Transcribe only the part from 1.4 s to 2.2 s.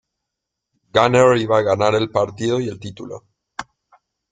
iba a ganar el